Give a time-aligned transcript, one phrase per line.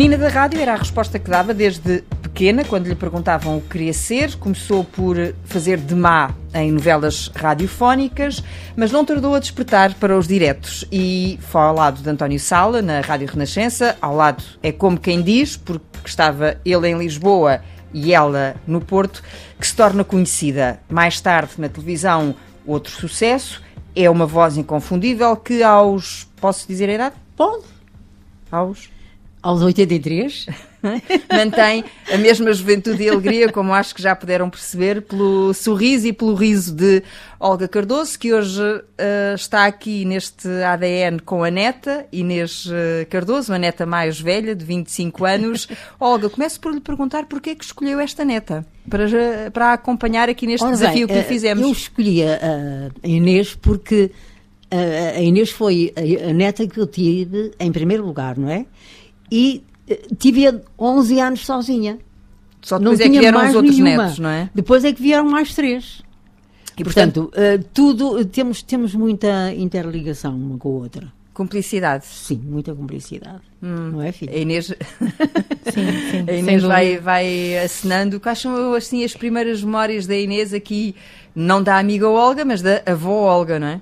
[0.00, 3.68] Menina da rádio era a resposta que dava desde pequena, quando lhe perguntavam o que
[3.68, 4.34] queria ser.
[4.36, 8.42] Começou por fazer de má em novelas radiofónicas,
[8.74, 10.86] mas não tardou a despertar para os diretos.
[10.90, 13.94] E foi ao lado de António Sala, na Rádio Renascença.
[14.00, 17.60] Ao lado é como quem diz, porque estava ele em Lisboa
[17.92, 19.22] e ela no Porto,
[19.58, 20.80] que se torna conhecida.
[20.88, 22.34] Mais tarde, na televisão,
[22.66, 23.60] outro sucesso.
[23.94, 26.26] É uma voz inconfundível que aos.
[26.40, 27.16] Posso dizer a idade?
[27.36, 27.64] Pode.
[28.50, 28.88] Aos
[29.42, 30.46] aos 83.
[31.30, 36.12] Mantém a mesma juventude e alegria, como acho que já puderam perceber, pelo sorriso e
[36.12, 37.02] pelo riso de
[37.38, 43.52] Olga Cardoso, que hoje uh, está aqui neste ADN com a neta, Inês uh, Cardoso,
[43.52, 45.68] uma neta mais velha, de 25 anos.
[46.00, 49.06] Olga, começo por lhe perguntar porquê é que escolheu esta neta para,
[49.52, 51.62] para acompanhar aqui neste Ora desafio bem, que lhe eh, fizemos.
[51.62, 54.10] Eu escolhi a, Inês porque
[54.70, 55.92] a, Inês foi
[56.26, 58.64] a neta que eu tive em primeiro lugar, não é?
[59.30, 61.98] E eh, tive 11 anos sozinha.
[62.62, 64.02] Só depois não é que vieram os outros nenhuma.
[64.04, 64.50] netos, não é?
[64.54, 66.02] Depois é que vieram mais três.
[66.76, 71.12] E, portanto, portanto uh, tudo, temos, temos muita interligação uma com a outra.
[71.32, 72.04] Cumplicidade.
[72.06, 73.40] Sim, muita cumplicidade.
[73.62, 73.90] Hum.
[73.92, 74.32] Não é, filha?
[74.32, 74.66] A Inês,
[75.72, 78.20] sim, sim, a Inês vai, vai acenando.
[78.20, 80.94] Quais são assim, as primeiras memórias da Inês aqui,
[81.34, 83.80] não da amiga Olga, mas da avó Olga, não é?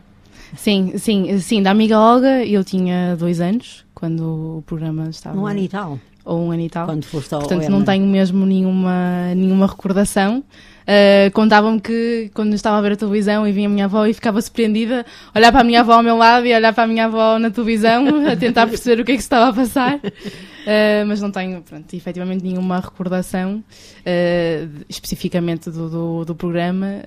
[0.56, 5.36] Sim, sim, sim, da amiga Olga eu tinha dois anos quando o programa estava.
[5.36, 5.98] Um ano e tal.
[6.24, 6.86] Ou um ano e tal.
[6.86, 10.44] Quando foste ao Portanto, não tenho mesmo nenhuma, nenhuma recordação.
[10.88, 14.14] Uh, Contavam-me que quando estava a ver a televisão e vinha a minha avó e
[14.14, 17.04] ficava surpreendida, olhar para a minha avó ao meu lado e olhar para a minha
[17.04, 19.96] avó na televisão a tentar perceber o que é que se estava a passar.
[19.96, 23.62] Uh, mas não tenho, pronto, efetivamente nenhuma recordação
[24.00, 27.02] uh, especificamente do, do, do programa,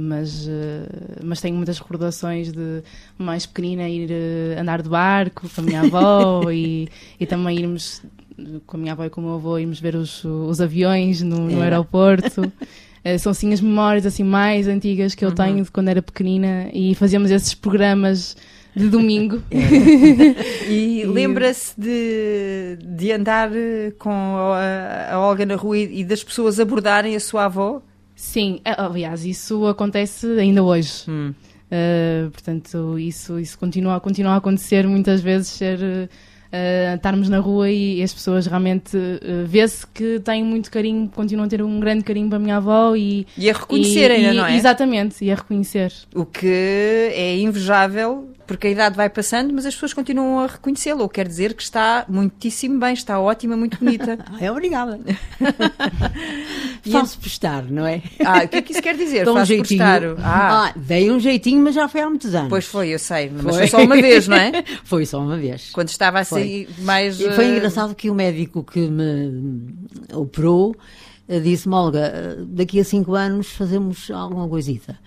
[0.00, 0.48] mas,
[1.22, 2.82] mas tenho muitas recordações de
[3.16, 4.10] mais pequenina ir
[4.58, 6.88] andar de barco com a minha avó e,
[7.20, 8.02] e também irmos
[8.66, 11.48] com a minha avó e com o meu avô irmos ver os, os aviões no,
[11.48, 12.42] no aeroporto.
[12.42, 15.34] Uh, são sim as memórias assim mais antigas que eu uhum.
[15.34, 18.36] tenho de quando era pequenina e fazíamos esses programas
[18.74, 19.42] de domingo.
[19.50, 20.70] É.
[20.70, 23.50] e, lembra-se de, de andar
[23.98, 27.82] com a, a Olga na rua e, e, das pessoas abordarem a sua avó?
[28.14, 31.04] Sim, aliás, isso acontece ainda hoje.
[31.08, 31.32] Hum.
[31.70, 36.10] Uh, portanto, isso, isso continua, continua a acontecer muitas vezes, ser
[36.52, 41.46] uh, estarmos na rua e as pessoas realmente uh, vê-se que têm muito carinho, continuam
[41.46, 44.46] a ter um grande carinho para a minha avó e, e a reconhecer ainda, não
[44.46, 44.56] é?
[44.56, 45.92] Exatamente, e a reconhecer.
[46.14, 46.46] O que
[47.14, 51.14] é invejável porque a idade vai passando, mas as pessoas continuam a reconhecê-la, o que
[51.14, 54.18] quer dizer que está muitíssimo bem, está ótima, muito bonita.
[54.40, 54.98] é obrigada.
[56.90, 58.02] Faço prestar, não é?
[58.24, 59.24] Ah, o que é que isso quer dizer?
[59.24, 59.84] Faço um jeitinho.
[60.18, 60.66] Ah.
[60.66, 62.48] ah, dei um jeitinho, mas já foi há muitos anos.
[62.48, 64.64] Pois foi, eu sei, mas foi, foi só uma vez, não é?
[64.82, 65.70] foi só uma vez.
[65.70, 66.84] Quando estava assim foi.
[66.84, 67.20] mais.
[67.20, 67.56] E foi uh...
[67.56, 69.72] engraçado que o médico que me
[70.12, 70.74] operou
[71.28, 74.98] eh, disse-me, Olga, eh, daqui a cinco anos fazemos alguma coisita.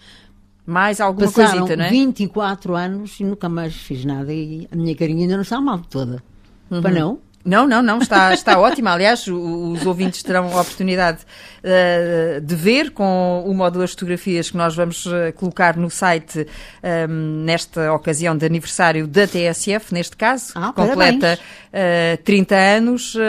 [0.66, 1.90] Mais alguma Passaram coisita, não é?
[1.90, 5.80] 24 anos e nunca mais fiz nada e a minha carinha ainda não está mal
[5.90, 6.24] toda.
[6.72, 6.82] Uhum.
[6.82, 7.20] Para não?
[7.46, 8.92] Não, não, não, está, está ótima.
[8.92, 11.24] Aliás, os ouvintes terão a oportunidade
[11.60, 16.40] uh, de ver com uma ou duas fotografias que nós vamos uh, colocar no site
[16.40, 23.16] um, ehm, nesta ocasião de aniversário da TSF, neste caso, ah, completa uh, 30 anos.
[23.16, 23.20] Uh,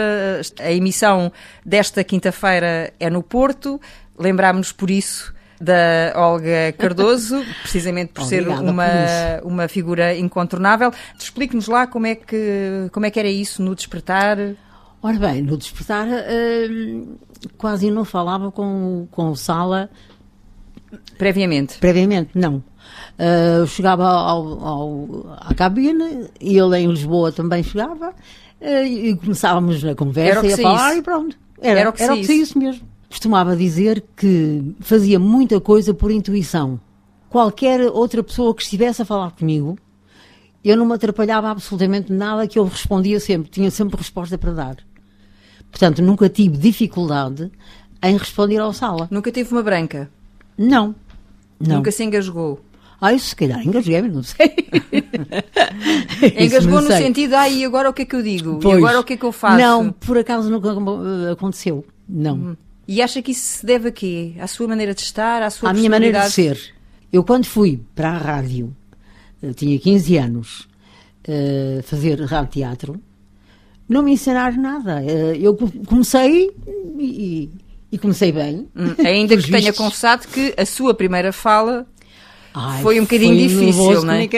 [0.60, 1.32] a emissão
[1.66, 3.80] desta quinta-feira é no Porto.
[4.16, 8.84] Lembrámos-nos por isso da Olga Cardoso, precisamente por ser uma,
[9.40, 10.92] por uma figura incontornável.
[11.18, 14.38] Explique-nos lá como é, que, como é que era isso no despertar.
[15.02, 17.18] Ora bem, no despertar uh,
[17.58, 19.90] quase não falava com, com o Sala.
[21.18, 21.78] Previamente?
[21.78, 22.62] Previamente, não.
[23.18, 28.10] Uh, chegava ao, ao, à cabine e ele em Lisboa também chegava
[28.60, 31.36] uh, e começávamos a conversa e a falar e pronto.
[31.60, 35.94] Era, era o que, era o que isso mesmo costumava dizer que fazia muita coisa
[35.94, 36.80] por intuição.
[37.30, 39.78] Qualquer outra pessoa que estivesse a falar comigo,
[40.64, 44.76] eu não me atrapalhava absolutamente nada que eu respondia sempre, tinha sempre resposta para dar.
[45.70, 47.52] Portanto, nunca tive dificuldade
[48.02, 49.06] em responder ao sala.
[49.12, 50.10] Nunca teve uma branca?
[50.58, 50.92] Não.
[51.60, 51.76] não.
[51.76, 52.60] Nunca se engasgou?
[53.00, 54.56] Ah, isso se calhar engasguei-me, não sei.
[56.38, 57.02] Engasgou no sei.
[57.02, 58.58] sentido, ah, e agora o que é que eu digo?
[58.60, 59.58] Pois, e agora o que é que eu faço?
[59.58, 60.70] Não, por acaso nunca
[61.30, 61.84] aconteceu.
[62.08, 62.34] Não.
[62.34, 62.56] Hum.
[62.86, 64.34] E acha que isso se deve a quê?
[64.38, 66.58] À sua maneira de estar, à sua À minha maneira de ser.
[67.12, 68.74] Eu, quando fui para a rádio,
[69.42, 70.68] eh, tinha 15 anos,
[71.28, 73.00] uh, fazer rádio-teatro,
[73.88, 75.00] não me ensinaram nada.
[75.00, 76.50] Uh, eu comecei
[76.98, 77.50] e,
[77.92, 78.68] e comecei bem.
[78.74, 81.86] Hum, ainda que tenha confessado que a sua primeira fala
[82.52, 84.28] Ai, foi um bocadinho difícil, não é?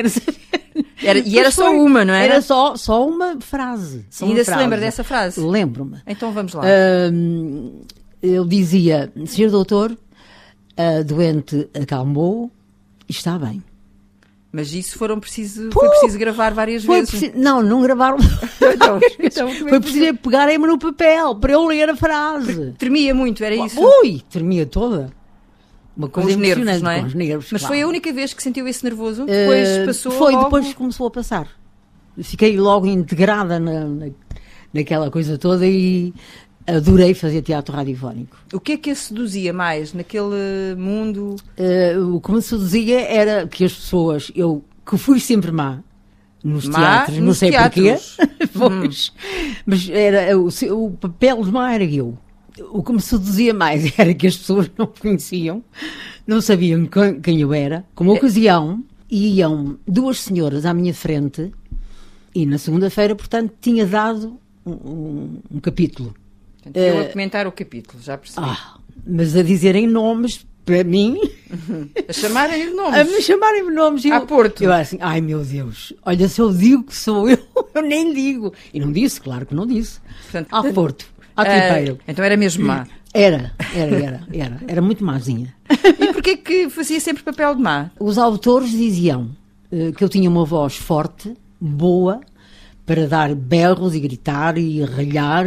[1.02, 2.34] Era, e era só uma, não era?
[2.34, 4.04] Era só, só uma frase.
[4.10, 5.40] Só Ainda uma se lembra dessa frase?
[5.40, 5.98] Lembro-me.
[6.06, 6.62] Então vamos lá.
[6.62, 7.84] Uh,
[8.26, 9.96] eu dizia, senhor doutor,
[10.76, 12.50] a doente acalmou
[13.08, 13.62] e está bem.
[14.52, 17.10] Mas isso foram preciso, foi preciso gravar várias vezes.
[17.10, 18.16] Preciso, não, não gravaram.
[18.74, 22.72] então, então, foi preciso pegarem-me no papel para eu ler a frase.
[22.78, 23.78] Tremia muito, era isso?
[23.78, 25.10] Ui, tremia toda.
[25.96, 27.00] Uma com os nervos, não é?
[27.00, 27.74] Com os nervos, Mas claro.
[27.74, 29.24] foi a única vez que sentiu esse nervoso?
[29.24, 30.44] Depois uh, passou Foi, logo...
[30.44, 31.48] depois começou a passar.
[32.22, 34.06] Fiquei logo integrada na, na,
[34.72, 36.14] naquela coisa toda e
[36.66, 38.36] adorei fazer teatro radiofónico.
[38.52, 41.36] O que é que a seduzia mais naquele mundo?
[41.58, 45.82] Uh, o que me seduzia era que as pessoas, eu que fui sempre má
[46.42, 48.16] nos má teatros, nos não sei teatros.
[48.16, 49.54] porquê, pois, hum.
[49.66, 52.16] mas era, o, o papel de má era eu.
[52.70, 55.62] O que me seduzia mais era que as pessoas não me conheciam,
[56.26, 56.88] não sabiam
[57.22, 57.84] quem eu era.
[57.94, 61.52] Como ocasião, iam duas senhoras à minha frente
[62.34, 66.14] e na segunda-feira, portanto, tinha dado um, um, um capítulo.
[66.72, 68.46] Portanto, eu uh, a comentar o capítulo, já percebi.
[68.48, 71.18] Ah, mas a dizerem nomes para mim.
[72.08, 73.00] A chamarem nomes.
[73.00, 74.04] A me chamarem nomes.
[74.06, 74.64] A Eu, Porto.
[74.64, 77.38] Eu assim, ai meu Deus, olha, se eu digo que sou eu,
[77.72, 78.52] eu nem digo.
[78.74, 80.00] E não disse, claro que não disse.
[80.24, 81.94] Portanto, a Porto, a Tripeiro.
[81.94, 82.86] Uh, então era mesmo má.
[83.14, 84.60] Era, era, era, era.
[84.66, 85.54] Era muito mázinha.
[85.98, 87.90] E porquê que fazia sempre papel de má?
[87.98, 89.30] Os autores diziam
[89.70, 92.20] uh, que eu tinha uma voz forte, boa,
[92.84, 95.46] para dar berros e gritar e ralhar.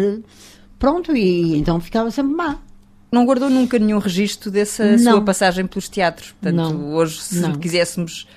[0.79, 2.57] Pronto, e então ficava sempre má.
[3.11, 5.13] Não guardou nunca nenhum registro dessa Não.
[5.13, 6.31] sua passagem pelos teatros.
[6.39, 6.93] Portanto, Não.
[6.93, 7.53] hoje, se Não.
[7.55, 8.27] quiséssemos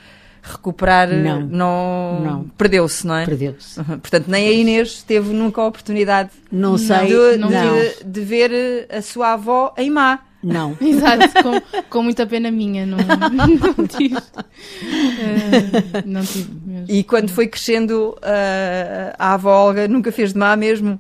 [0.43, 1.41] recuperar, Não.
[1.41, 2.44] não, Não.
[2.59, 3.25] perdeu-se, não é?
[3.25, 3.79] Perdeu-se.
[3.79, 3.99] Uhum.
[4.00, 7.49] Portanto, nem a Inês teve nunca a oportunidade Não sei, de, não.
[7.49, 10.19] de- de ver a sua avó em má.
[10.43, 10.77] Não.
[10.83, 14.17] Exato, com, com muita pena minha, não, não tive.
[14.17, 16.87] Eh, não tive mesmo.
[16.89, 20.99] E quando foi crescendo, ah, a avó Olga nunca fez de má mesmo.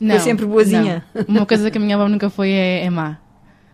[0.00, 1.04] Não, sempre boazinha.
[1.14, 1.24] não.
[1.28, 3.18] Uma coisa que a minha avó nunca foi é, é má.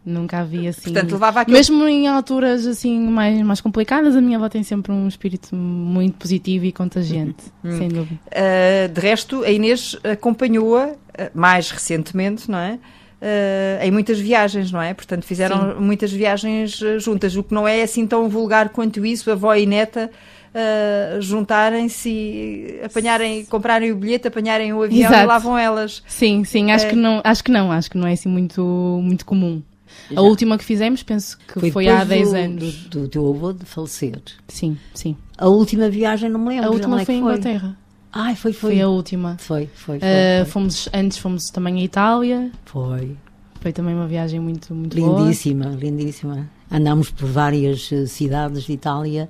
[0.05, 0.93] Nunca havia assim.
[0.93, 1.56] Portanto, levava aquele...
[1.56, 6.14] Mesmo em alturas assim mais, mais complicadas, a minha avó tem sempre um espírito muito
[6.17, 7.76] positivo e contagiante, Hum.
[7.76, 8.20] sem dúvida.
[8.26, 10.96] Uh, de resto, a Inês acompanhou-a uh,
[11.34, 12.79] mais recentemente, não é?
[13.20, 14.94] Uh, em muitas viagens, não é?
[14.94, 19.55] Portanto, fizeram muitas viagens juntas, o que não é assim tão vulgar quanto isso, avó
[19.56, 20.11] e neta
[20.56, 25.26] uh, juntarem-se e apanharem, comprarem o bilhete, apanharem o avião e Exato.
[25.29, 26.03] lá vão elas.
[26.06, 26.91] Sim, sim, acho É.
[26.91, 28.62] que não, acho que não, acho que não é assim muito,
[29.03, 29.62] muito comum.
[30.11, 30.20] Já.
[30.20, 32.75] A última que fizemos, penso que foi, há depois 10 do- anos.
[32.85, 34.20] Do, do teu avô de falecer.
[34.49, 35.17] Sim, sim.
[35.38, 36.67] A última viagem não me lembro.
[36.67, 37.76] A última é foi em Inglaterra.
[38.12, 38.73] Ai, foi, foi.
[38.73, 39.37] Foi a última.
[39.38, 40.08] Foi, foi, foi.
[40.08, 40.44] Uh, foi.
[40.47, 42.50] fomos, antes fomos também à Itália.
[42.64, 43.17] Foi.
[43.61, 45.20] Foi também uma viagem muito, muito boa.
[45.23, 46.49] Lindíssima, lindíssima.
[46.70, 49.29] Andámos por várias eh, cidades de Itália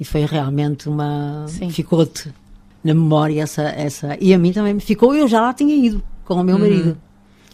[0.00, 1.46] e foi realmente uma.
[1.70, 2.32] Ficou-te
[2.84, 4.16] na memória essa, essa.
[4.20, 6.60] E a mim também me ficou, eu já lá tinha ido com o meu Uhum.
[6.62, 6.98] marido.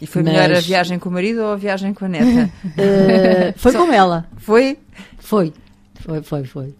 [0.01, 2.51] E foi Mas- melhor a viagem com o marido ou a viagem com a neta?
[2.77, 4.25] Eh, foi Só- com ela.
[4.37, 4.77] foi?
[5.19, 5.53] Foi.
[6.01, 6.75] Foi, foi, foi.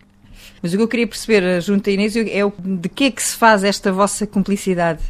[0.62, 3.12] Mas o que eu queria perceber, uh, junto a Inês, é o, de que é
[3.12, 5.02] que se faz esta vossa cumplicidade?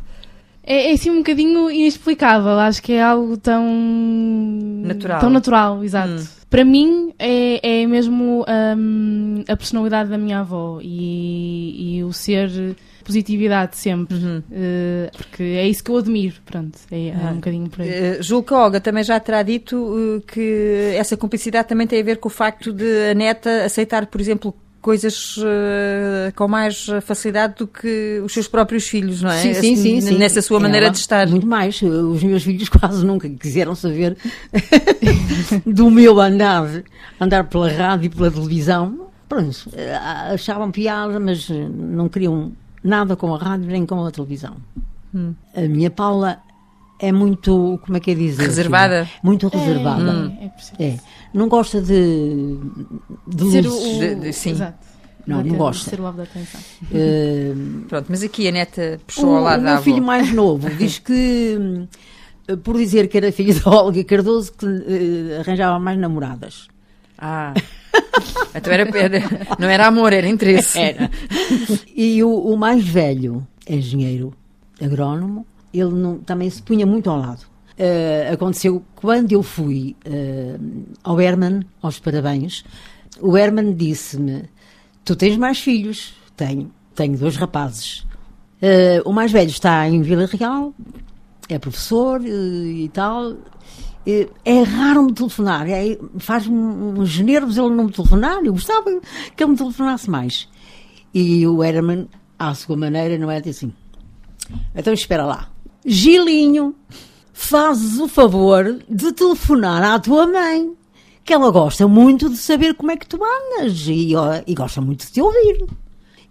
[0.64, 2.52] É, é assim um bocadinho inexplicável.
[2.60, 3.64] Acho que é algo tão.
[4.84, 5.20] Natural.
[5.20, 6.14] Tão natural, exato.
[6.14, 6.26] Hum.
[6.56, 8.46] Para mim é, é mesmo
[8.78, 12.50] hum, a personalidade da minha avó e, e o ser
[13.04, 14.16] positividade sempre.
[14.16, 14.42] Uhum.
[14.50, 16.36] Eh, porque é isso que eu admiro.
[16.46, 17.90] Pronto, é, é um bocadinho por aí.
[17.90, 22.00] Uh, julgo que a Olga também já terá dito uh, que essa cumplicidade também tem
[22.00, 24.56] a ver com o facto de a neta aceitar, por exemplo,
[24.86, 29.42] coisas uh, com mais facilidade do que os seus próprios filhos, não é?
[29.42, 30.18] Sim, sim, sim, sim.
[30.20, 31.28] Nessa sua maneira Ela, de estar.
[31.28, 31.82] Muito mais.
[31.82, 34.16] Os meus filhos quase nunca quiseram saber
[35.66, 36.84] do meu andar,
[37.20, 39.10] andar pela rádio e pela televisão.
[39.28, 39.96] Pronto, eh,
[40.32, 42.52] achavam piada, mas eh, não queriam
[42.84, 44.56] nada com a rádio nem com a televisão.
[45.16, 45.34] Hum.
[45.56, 46.38] A minha Paula
[47.00, 48.44] é muito, como é que é dizer?
[48.44, 49.06] Reservada?
[49.06, 49.20] filha?
[49.24, 50.32] Muito reservada.
[50.40, 50.76] É, é preciso.
[50.80, 50.98] É.
[51.36, 52.58] Não gosta de,
[53.28, 53.96] de Ser luzes.
[53.98, 54.52] o, De- de- sim.
[54.52, 54.86] Exato.
[55.28, 55.90] Não, Da não gosta.
[55.90, 56.62] Ser o alvo da atenção.
[56.94, 57.52] Eh,
[57.90, 59.84] Pronto, mas aqui a neta puxou O, ao lado o da meu avó.
[59.84, 61.88] filho mais novo diz que, hum,
[62.64, 66.68] por dizer que era filho da Olga Cardoso, que eh, arranjava mais namoradas.
[67.18, 67.54] Ah.
[68.56, 70.78] então era, era- não era amor, era interesse.
[70.80, 71.10] Era.
[71.96, 74.32] E o, o mais velho, engenheiro
[74.82, 77.46] agrónomo, ele não- também se punha muito ao lado.
[77.78, 80.58] Eh, aconteceu quando eu fui eh,
[81.04, 82.64] ao Herman, aos parabéns,
[83.20, 84.44] o Herman disse-me:
[85.04, 86.16] Tu tens mais filhos?
[86.38, 86.72] Tenho.
[86.94, 88.06] Tenho dois rapazes.
[88.62, 90.74] Eh, o mais velho está em Vila Real,
[91.50, 93.36] é professor e tal.
[94.06, 99.02] é raro me telefonar, é, faz-me uns nervos ele não me telefonar, eu gostava
[99.36, 100.48] que ele me telefonasse mais.
[101.14, 102.08] E o Herman,
[102.40, 103.74] à sua maneira, não é assim.
[104.74, 105.50] Então espera lá.
[105.86, 106.76] Gilinho,
[107.36, 110.74] fazes o favor de telefonar à tua mãe,
[111.24, 114.14] que ela gosta muito de saber como é que tu andas e,
[114.48, 115.66] e gosta muito de te ouvir.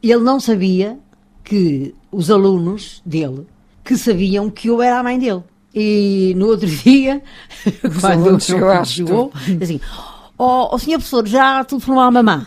[0.03, 0.99] Ele não sabia
[1.45, 3.47] que os alunos dele,
[3.85, 5.43] que sabiam que eu era a mãe dele.
[5.75, 7.23] E no outro dia,
[8.01, 9.33] quando chegou, chegou
[9.63, 9.81] assim,
[10.39, 12.47] ó oh, senhor professor, já telefonou à mamã?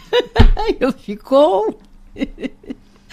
[0.80, 1.78] Ele ficou...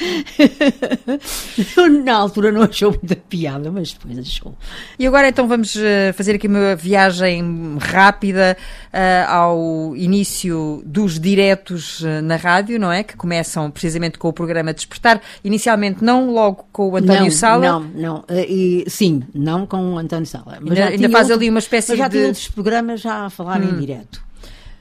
[2.04, 4.56] Na altura não achou muita piada, mas depois achou.
[4.98, 8.58] E agora então vamos eh, fazer aqui uma viagem rápida
[8.94, 13.04] uh, ao início dos diretos eh, na rádio, não é?
[13.04, 15.22] Que começam precisamente com o programa Despertar.
[15.44, 17.66] Inicialmente não logo com o António não, Sala.
[17.66, 18.26] Não, não.
[18.30, 20.58] E, sim, não com o António Sala.
[20.62, 22.18] Mas ainda, ainda faz outro, ali uma espécie já de...
[22.18, 23.70] tinha outros programas já a falar hum.
[23.70, 24.22] em direto.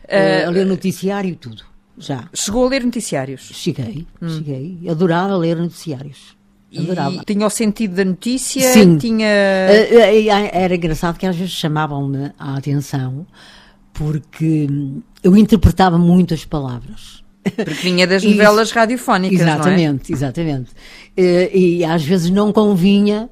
[0.04, 2.24] Uh, a ler noticiário e tudo já.
[2.32, 3.50] Chegou a ler noticiários?
[3.52, 4.28] Cheguei, hum.
[4.28, 4.78] cheguei.
[4.88, 6.36] Adorava ler noticiários.
[6.76, 7.16] Adorava.
[7.16, 8.72] E tinha o sentido da notícia?
[8.72, 8.96] Sim.
[8.96, 9.26] Tinha...
[9.26, 13.26] Eh, eh, era engraçado que às vezes chamavam-me a atenção
[13.92, 14.68] porque
[15.22, 17.24] eu interpretava muito as palavras.
[17.42, 18.78] Porque vinha das novelas Isso.
[18.78, 20.14] radiofónicas, exatamente, é?
[20.14, 20.70] Exatamente,
[21.16, 23.28] e, eh, e às vezes não convinha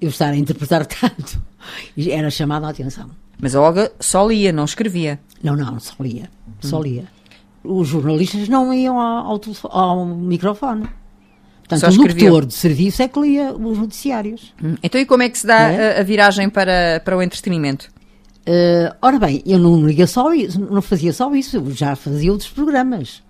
[0.00, 1.42] eu estar a interpretar tanto.
[1.96, 3.10] Era chamada a atenção.
[3.40, 5.20] Mas a Olga só lia, não escrevia?
[5.42, 6.30] Não, não, só lia.
[6.60, 6.82] Só hum.
[6.82, 7.04] lia
[7.64, 9.40] os jornalistas não iam ao, ao,
[9.70, 10.86] ao microfone.
[11.66, 14.52] Portanto, o locutor de serviço é que lia os noticiários.
[14.62, 14.74] Hum.
[14.82, 15.96] Então, e como é que se dá é?
[15.96, 17.90] a, a, viragem para, para o entretenimento?
[18.46, 22.30] Uh, ora bem, eu não lia só isso, não fazia só isso, eu já fazia
[22.30, 23.22] outros programas.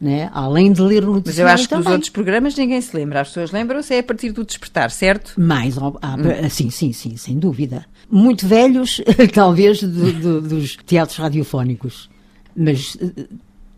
[0.00, 0.30] Né?
[0.32, 1.82] Além de ler o noticiário Mas eu acho também.
[1.82, 3.22] que os outros programas ninguém se lembra.
[3.22, 5.34] As pessoas lembram-se é a partir do despertar, certo?
[5.40, 6.50] Mais, ah, hum.
[6.50, 7.86] sim, sim, sim, sem dúvida.
[8.10, 9.00] Muito velhos,
[9.32, 12.10] talvez, do, do, dos teatros radiofónicos.
[12.54, 12.96] Mas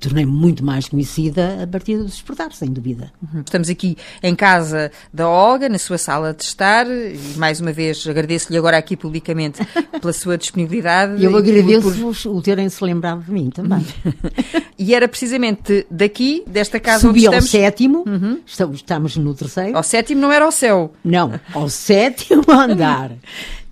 [0.07, 3.13] tornei-me muito mais conhecida a partir do despertar, sem dúvida.
[3.21, 3.41] Uhum.
[3.41, 8.07] Estamos aqui em casa da Olga, na sua sala de estar, e mais uma vez
[8.07, 9.59] agradeço-lhe agora aqui publicamente
[10.01, 11.23] pela sua disponibilidade.
[11.23, 12.37] Eu agradeço-vos por...
[12.37, 13.85] o terem-se lembrado de mim também.
[14.79, 17.45] e era precisamente daqui, desta casa Subi onde estamos...
[17.45, 18.41] ao sétimo, uhum.
[18.47, 19.77] estamos, estamos no terceiro.
[19.77, 20.93] Ao sétimo não era ao céu.
[21.05, 23.11] Não, ao sétimo andar.
[23.11, 23.17] uh,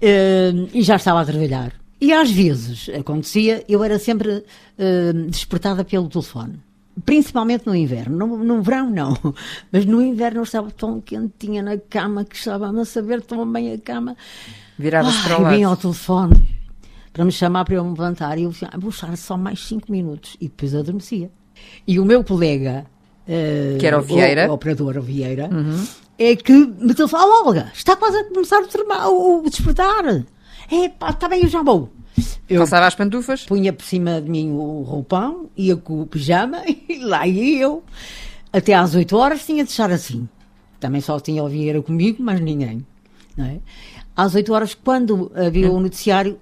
[0.75, 1.84] e já estava a trabalhar.
[2.05, 4.31] E às vezes acontecia, eu era sempre
[4.79, 6.61] uh, despertada pelo telefone.
[7.03, 8.15] Principalmente no inverno.
[8.15, 9.17] No, no, verão, não.
[9.73, 13.73] Mas no inverno eu estava tão quentinha na cama que estava a saber tão bem
[13.73, 14.19] a cama.
[14.79, 15.55] Viravas para o lado.
[15.55, 16.45] E vinha ao telefone
[17.11, 18.37] para me chamar para eu me levantar.
[18.37, 20.37] E eu dizia, ah, vou estar só mais cinco minutos.
[20.39, 21.31] E depois adormecia.
[21.87, 22.85] E o meu colega,
[23.27, 25.87] uh, que era o Vieira, o, o operador Vieira, uhum.
[26.19, 30.23] é que me telefona, oh, Olga, está quase a começar o, o despertar.
[30.71, 31.93] É pá, está bem, eu já vou.
[32.49, 33.45] Eu Passava as pantufas?
[33.45, 37.83] Punha por cima de mim o roupão, ia com o pijama e lá ia eu.
[38.53, 40.29] Até às 8 horas tinha de estar assim.
[40.79, 42.87] Também só tinha o Vieira comigo, mas ninguém.
[43.37, 43.59] Não é?
[44.15, 46.39] Às 8 horas, quando havia o noticiário,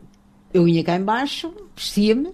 [0.53, 2.31] eu ia cá embaixo, vestia-me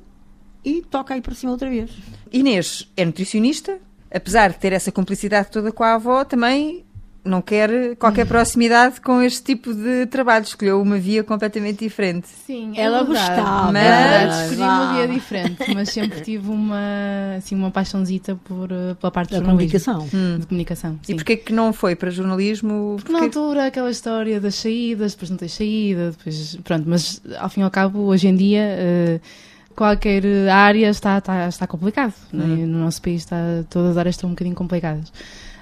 [0.65, 1.91] e toca aí para cima outra vez.
[2.33, 3.79] Inês é nutricionista,
[4.13, 6.85] apesar de ter essa cumplicidade toda com a avó, também
[7.29, 8.29] não quer qualquer hum.
[8.29, 10.45] proximidade com este tipo de trabalho.
[10.45, 12.29] Escolheu uma via completamente diferente.
[12.47, 13.73] Sim, é ela gostava.
[13.73, 19.11] Mas escolhi uma via diferente, mas sempre tive uma, assim, uma paixãozita por, eh, pela
[19.11, 20.09] parte da comunicação.
[20.13, 20.39] Hum.
[20.39, 21.13] De comunicação sim.
[21.13, 22.97] E porquê que não foi para jornalismo?
[22.97, 27.49] Porque na altura aquela história das saídas, depois não ter saída, depois pronto, mas ao
[27.49, 29.19] fim e ao cabo, hoje em dia.
[29.21, 32.13] Uh, qualquer área está, está, está complicado.
[32.33, 32.45] Né?
[32.45, 32.57] Hum.
[32.57, 32.67] Né?
[32.67, 33.37] No nosso país está,
[33.71, 35.13] todas as áreas estão um bocadinho complicadas.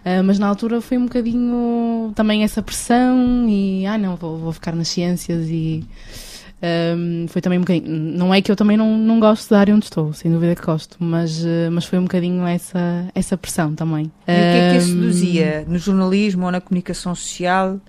[0.06, 4.52] Uh, mas na altura foi um bocadinho também essa pressão e, ah não, vou, vou
[4.52, 5.84] ficar nas ciências e
[6.96, 7.88] um, foi também um bocadinho.
[7.88, 10.64] Não é que eu também não, não gosto da área onde estou, sem dúvida que
[10.64, 14.04] gosto, mas, uh, mas foi um bocadinho essa, essa pressão também.
[14.04, 15.64] E o que é que a seduzia?
[15.66, 17.80] No jornalismo ou na comunicação social?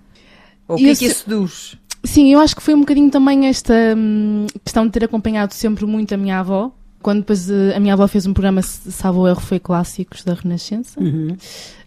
[0.68, 1.78] Ou o que é que a seduz?
[2.04, 5.86] Sim, eu acho que foi um bocadinho também esta hum, questão de ter acompanhado sempre
[5.86, 6.72] muito a minha avó.
[7.01, 11.00] Quando depois uh, a minha avó fez um programa, salvo erro, foi Clássicos da Renascença.
[11.00, 11.36] Uhum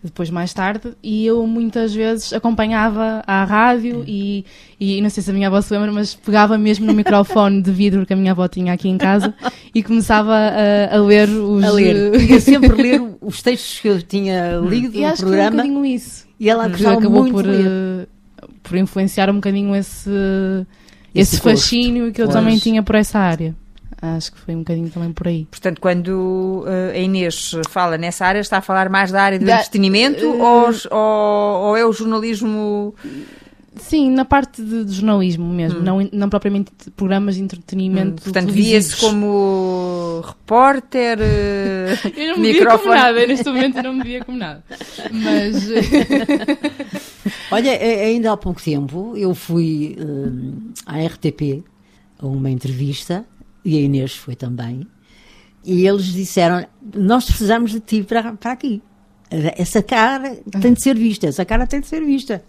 [0.03, 4.47] depois mais tarde, e eu muitas vezes acompanhava à rádio e,
[4.81, 7.71] e não sei se a minha avó se lembra, mas pegava mesmo no microfone de
[7.71, 9.35] vidro que a minha avó tinha aqui em casa
[9.75, 11.63] e começava a, a ler os...
[11.63, 12.19] A ler.
[12.19, 15.63] Ia sempre ler os textos que eu tinha lido e no acho programa.
[15.63, 16.27] Que um isso.
[16.39, 17.45] E ela acabou muito por,
[18.63, 20.09] por influenciar um bocadinho esse,
[21.15, 22.39] esse, esse fascínio que eu pois.
[22.39, 23.55] também tinha por essa área.
[24.03, 25.47] Acho que foi um bocadinho também por aí.
[25.51, 29.45] Portanto, quando uh, a Inês fala nessa área, está a falar mais da área do
[29.45, 32.95] da, entretenimento uh, ou, ou, ou, é o jornalismo
[33.77, 35.83] Sim, na parte de, de jornalismo mesmo, hum.
[35.83, 38.21] não, não propriamente programas de entretenimento.
[38.21, 41.19] Hum, portanto, via-se como repórter.
[42.17, 44.63] eu não me via como nada, neste momento não me via como nada.
[45.11, 45.69] Mas.
[47.51, 51.65] Olha, ainda há pouco tempo eu fui uh, à RTP
[52.19, 53.25] a uma entrevista
[53.65, 54.87] e a Inês foi também.
[55.65, 58.83] E eles disseram: Nós precisamos de ti para, para aqui.
[59.31, 62.43] Essa cara tem de ser vista, essa cara tem de ser vista.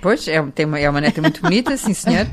[0.00, 2.26] Pois, é, tem uma, é uma neta muito bonita, sim senhor.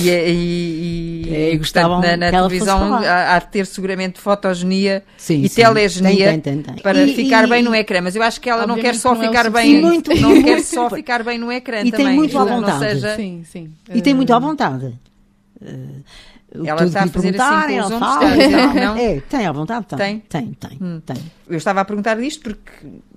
[0.00, 5.42] e, e, e, é, e gostavam na, na televisão há, de ter seguramente fotogenia sim,
[5.42, 5.62] e sim.
[5.62, 8.00] telegenia tem, tem, tem, para e, ficar bem no ecrã.
[8.00, 10.62] Mas eu acho que ela não quer só não ficar é bem, muito, não quer
[10.62, 12.06] só ficar bem no ecrã e também.
[12.06, 12.78] tem muito à vontade.
[12.78, 13.16] Seja...
[13.16, 13.72] Sim, sim.
[13.92, 14.94] E tem muito à vontade.
[15.60, 16.02] Uh,
[16.64, 18.96] ela está a fazer assim com os ombros, não?
[18.96, 20.20] É, tem à vontade, tem.
[20.20, 21.00] Tem, tem, hum.
[21.04, 21.16] tem.
[21.48, 22.70] Eu estava a perguntar disto porque,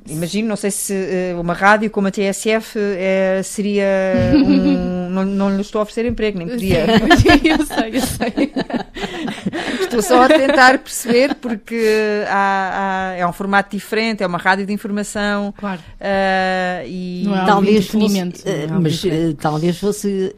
[0.08, 3.86] imagino, não sei se uh, uma rádio como a TSF uh, eh, seria
[4.34, 5.08] um...
[5.10, 6.86] não, não lhe estou a oferecer emprego, nem podia.
[7.44, 8.54] eu sei, eu sei.
[9.82, 14.66] estou só a tentar perceber porque há, há, é um formato diferente, é uma rádio
[14.66, 15.54] de informação.
[15.58, 15.80] Claro.
[15.80, 19.04] Uh, e não é talvez fosse, uh, mas
[19.40, 20.36] talvez fosse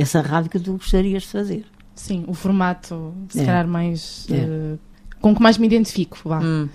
[0.00, 1.64] essa rádio que tu gostarias de fazer.
[1.94, 3.44] Sim, o formato, se é.
[3.44, 4.26] calhar mais.
[4.30, 4.34] É.
[4.34, 4.78] Uh,
[5.20, 6.18] com que mais me identifico.
[6.24, 6.40] Vá.
[6.40, 6.68] Hum.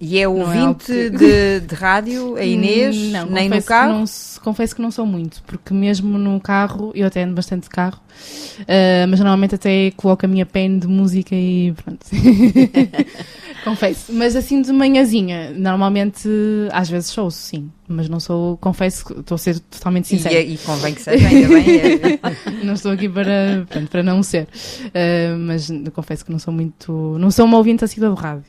[0.00, 1.10] E é ouvinte é que...
[1.10, 3.92] de, de rádio, a Inês, não, nem no carro?
[3.94, 4.04] Que não,
[4.44, 8.00] confesso que não sou muito, porque mesmo no carro, eu até ando bastante de carro,
[8.60, 12.06] uh, mas normalmente até coloco a minha pen de música e pronto.
[13.64, 14.12] confesso.
[14.12, 16.28] Mas assim de manhãzinha, normalmente
[16.72, 17.70] às vezes sou, sim.
[17.86, 20.40] Mas não sou, confesso que estou a ser totalmente sincera.
[20.40, 21.80] E, e convém que seja, ainda bem.
[21.80, 22.20] É.
[22.64, 24.46] não estou aqui para, pronto, para não ser.
[24.86, 27.16] Uh, mas confesso que não sou muito.
[27.18, 28.44] Não sou uma ouvinte assídua do rádio.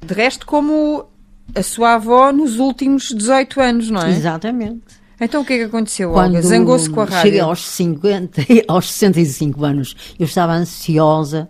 [0.00, 1.06] De resto, como
[1.54, 4.10] a sua avó nos últimos 18 anos, não é?
[4.10, 5.00] Exatamente.
[5.20, 6.40] Então o que é que aconteceu, Olga?
[6.40, 7.20] Zangou-se com a rádio?
[7.20, 11.48] Cheguei aos 50, aos 65 anos, eu estava ansiosa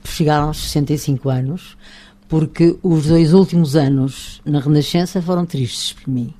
[0.00, 1.76] por chegar aos 65 anos,
[2.28, 6.32] porque os dois últimos anos na Renascença foram tristes para mim.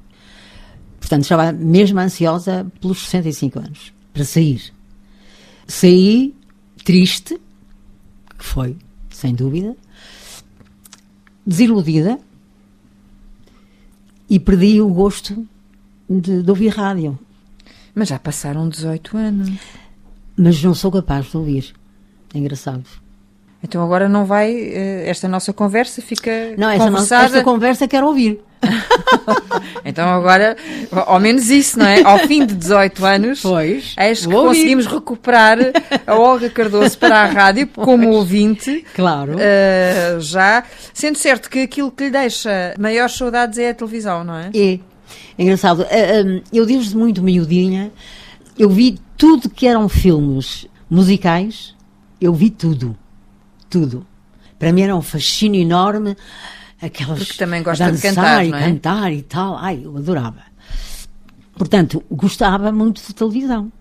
[1.00, 4.72] Portanto, estava mesmo ansiosa pelos 65 anos, para sair.
[5.66, 6.34] Saí
[6.84, 7.40] triste,
[8.38, 8.76] que foi,
[9.10, 9.76] sem dúvida,
[11.48, 12.20] desiludida
[14.28, 15.48] e perdi o gosto
[16.08, 17.18] de, de, ouvir rádio.
[17.94, 19.50] Mas já passaram 18 anos.
[20.36, 21.74] Mas não sou capaz de ouvir.
[22.34, 22.84] É engraçado.
[23.62, 28.06] Então agora não vai, eh, esta nossa conversa fica Não, esta, nossa, esta conversa quero
[28.06, 28.40] ouvir.
[29.84, 30.56] então agora,
[30.92, 32.02] ao menos isso, não é?
[32.02, 35.58] Ao fim de 18 anos, pois, eis que conseguimos recuperar
[36.06, 38.84] a Olga Cardoso para a rádio como pois, ouvinte.
[38.94, 39.34] Claro.
[39.34, 44.36] Uh, já, sendo certo que aquilo que lhe deixa maiores saudades é a televisão, não
[44.36, 44.50] é?
[44.54, 44.74] É.
[44.74, 44.80] é
[45.38, 45.82] engraçado.
[45.82, 47.90] Uh, eu desde muito miudinha,
[48.56, 51.74] eu vi tudo que eram filmes musicais,
[52.20, 52.96] eu vi tudo
[53.68, 54.06] tudo.
[54.58, 56.16] Para mim era um fascínio enorme
[56.80, 58.58] aquelas Porque também gosta de cantar, e é?
[58.58, 59.56] cantar e tal.
[59.56, 60.42] Ai, eu adorava.
[61.56, 63.72] Portanto, gostava muito de televisão.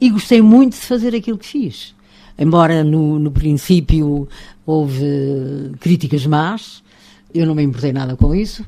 [0.00, 1.94] E gostei muito de fazer aquilo que fiz.
[2.38, 4.28] Embora no, no princípio
[4.64, 6.84] houve críticas más,
[7.34, 8.62] eu não me importei nada com isso.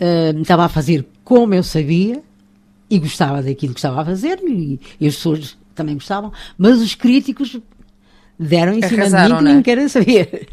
[0.00, 2.22] Uh, estava a fazer como eu sabia
[2.88, 6.94] e gostava daquilo que estava a fazer e, e as pessoas também gostavam, mas os
[6.94, 7.58] críticos
[8.38, 9.62] deram em cima Arrasaram, de mim que nem é?
[9.62, 10.48] querem saber.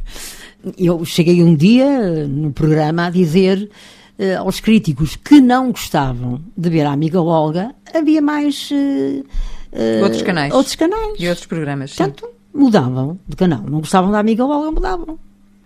[0.78, 3.70] Eu cheguei um dia no programa a dizer
[4.18, 8.70] uh, aos críticos que não gostavam de ver a amiga Olga, havia mais.
[8.72, 9.24] Uh,
[9.72, 10.54] uh, outros canais.
[10.54, 11.16] Outros canais.
[11.20, 11.94] E outros programas.
[11.94, 13.62] Portanto, mudavam de canal.
[13.62, 15.20] Não gostavam da amiga Olga, mudavam.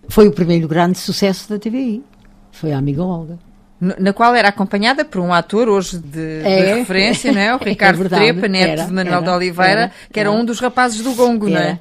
[0.10, 2.04] Foi o primeiro grande sucesso da TVI.
[2.52, 3.40] Foi a amiga Olga
[3.80, 7.56] na qual era acompanhada por um ator hoje de, é, de referência, não é?
[7.56, 10.32] O Ricardo é verdade, Trepa, neto era, de Manuel era, de Oliveira, era, que era,
[10.32, 11.80] um dos rapazes do Gongo, não é?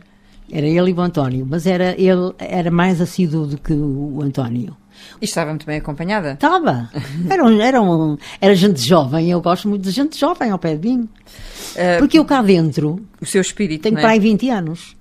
[0.51, 4.77] Era ele e o António, mas era, ele era mais assíduo do que o António.
[5.21, 6.33] E estava muito bem acompanhada?
[6.33, 6.91] Estava.
[7.31, 10.77] Era, um, era, um, era gente jovem, eu gosto muito de gente jovem ao pé
[10.77, 11.01] de mim.
[11.03, 13.01] Uh, Porque eu cá dentro.
[13.21, 13.83] O seu espírito.
[13.83, 14.01] Tenho é?
[14.01, 14.97] para aí 20 anos.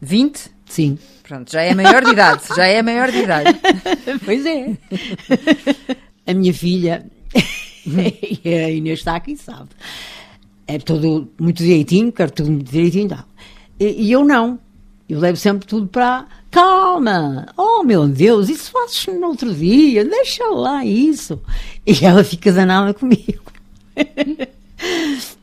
[0.00, 0.50] 20?
[0.66, 0.98] Sim.
[1.24, 2.42] Pronto, já é maior de idade.
[2.54, 3.58] já é maior de idade.
[4.24, 4.76] pois é.
[6.26, 7.04] A minha filha,
[8.44, 9.70] e a Inês está aqui, sabe.
[10.66, 13.24] É todo muito direitinho, quero tudo muito direitinho e tal.
[13.78, 14.58] E eu não.
[15.10, 16.24] Eu levo sempre tudo para.
[16.52, 17.48] Calma!
[17.56, 21.40] Oh meu Deus, isso fazes no outro dia, deixa lá isso.
[21.84, 23.42] E ela fica danada comigo.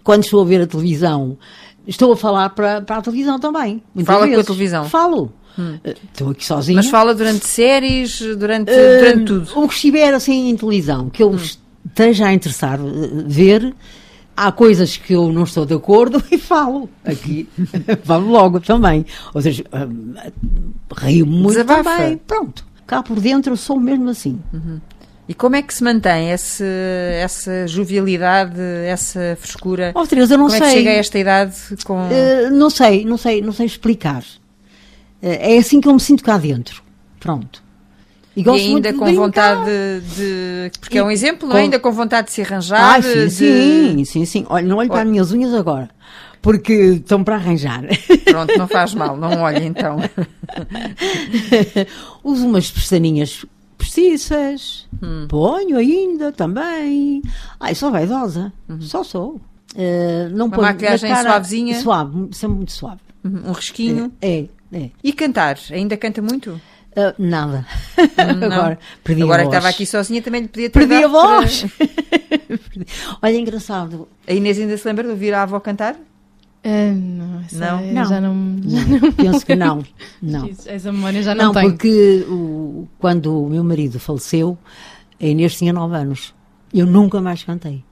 [0.03, 1.37] Quando estou a ver a televisão,
[1.85, 3.83] estou a falar para, para a televisão também.
[4.05, 4.35] Fala vezes.
[4.35, 4.85] com a televisão?
[4.85, 5.33] Falo.
[5.59, 5.77] Hum.
[5.83, 6.77] Eh, estou aqui sozinha.
[6.77, 9.59] Mas fala durante séries, durante, uh, durante tudo?
[9.59, 11.39] O que estiver assim em televisão, que eu hum.
[11.85, 13.73] esteja a interessar uh, ver,
[14.37, 16.87] há coisas que eu não estou de acordo e falo.
[17.03, 17.49] Aqui,
[18.05, 19.03] falo logo também.
[19.33, 20.13] Ou seja, um,
[20.95, 21.83] rio muito Desabafa.
[21.83, 22.17] também.
[22.17, 22.65] Pronto.
[22.85, 24.39] Cá por dentro eu sou mesmo assim.
[24.53, 24.79] Uhum.
[25.27, 26.63] E como é que se mantém esse,
[27.21, 29.91] essa jovialidade, essa frescura?
[29.93, 30.65] Oh, Teresa, eu não como sei.
[30.65, 31.95] é que chega a esta idade com...
[31.95, 34.21] Uh, não sei, não sei, não sei explicar.
[34.21, 36.81] Uh, é assim que eu me sinto cá dentro.
[37.19, 37.61] Pronto.
[38.37, 39.65] E, e ainda com vontade
[40.15, 41.57] de, Porque e é um exemplo, com...
[41.57, 42.97] Ainda com vontade de se arranjar.
[42.97, 43.29] Ah, sim, de...
[43.31, 44.45] sim, sim, sim.
[44.47, 45.89] Olha, não olho para as minhas unhas agora.
[46.39, 47.81] Porque estão para arranjar.
[48.25, 49.97] Pronto, não faz mal, não olhe então.
[52.23, 53.43] Uso umas pestaninhas
[53.75, 55.25] postiças, hum.
[55.27, 57.23] ponho ainda também.
[57.59, 58.81] Ai, sou vaidosa, uhum.
[58.81, 59.41] só sou.
[59.73, 61.81] Uh, não Uma maquilhagem cara, suavezinha?
[61.81, 63.01] Suave, sempre muito suave.
[63.23, 63.41] Uhum.
[63.47, 64.11] Um risquinho?
[64.21, 64.89] É, é, é.
[65.03, 65.57] E cantar?
[65.71, 66.61] Ainda canta muito?
[66.97, 67.63] Uh, nada.
[67.95, 69.49] Hum, agora perdi Agora a voz.
[69.49, 71.65] que estava aqui sozinha também lhe podia ter Perdi a voz!
[71.77, 73.19] Para...
[73.21, 74.07] Olha, engraçado.
[74.27, 75.93] A Inês ainda se lembra de ouvir a avó cantar?
[75.93, 77.93] Uh, não, não?
[77.93, 78.05] não.
[78.05, 79.11] Já não, já não.
[79.13, 79.83] Penso que não.
[80.19, 80.49] não.
[80.65, 81.69] Essa memória já não, não tenho.
[81.69, 84.57] porque o, quando o meu marido faleceu,
[85.21, 86.33] a Inês tinha 9 anos.
[86.73, 87.83] Eu nunca mais cantei.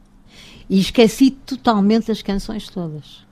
[0.67, 3.24] E esqueci totalmente as canções todas.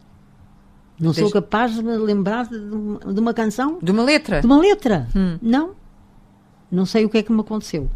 [0.99, 1.21] Não Deixa...
[1.21, 3.79] sou capaz de me lembrar de uma, de uma, canção.
[3.81, 4.41] De uma letra?
[4.41, 5.07] De uma letra.
[5.15, 5.37] Hum.
[5.41, 5.71] Não.
[6.71, 7.89] Não sei o que é que me aconteceu.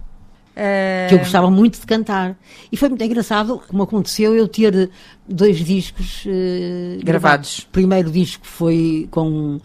[0.55, 1.05] É...
[1.07, 2.35] Que eu gostava muito de cantar.
[2.71, 4.89] E foi muito engraçado como aconteceu eu ter
[5.27, 7.03] dois discos uh, gravados.
[7.03, 7.59] gravados.
[7.59, 9.61] O primeiro disco foi com uh,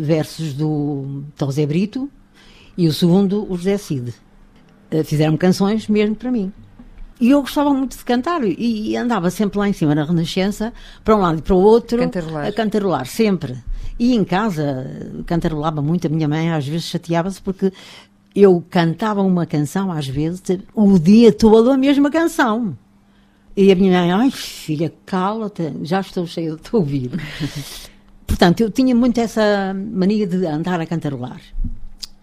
[0.00, 2.10] versos do Tosé Brito
[2.76, 4.14] e o segundo o José Cid.
[4.92, 6.52] Uh, fizeram canções mesmo para mim.
[7.20, 10.72] E eu gostava muito de cantar e, andava sempre lá em cima na Renascença,
[11.04, 12.46] para um lado e para o outro, cantarolar.
[12.46, 13.56] a cantarolar, sempre.
[13.98, 17.72] E em casa cantarolava muito, a minha mãe às vezes chateava-se porque
[18.34, 22.78] eu cantava uma canção, às vezes, o dia todo a mesma canção.
[23.56, 27.10] E a minha mãe, ai filha, cala-te, já estou cheia de te ouvir.
[28.24, 31.40] Portanto, eu tinha muito essa mania de andar a cantarolar.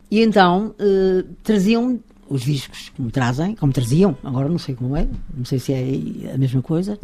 [0.10, 4.96] E então eh, traziam os discos que me trazem, como traziam, agora não sei como
[4.96, 7.00] é, não sei se é a mesma coisa,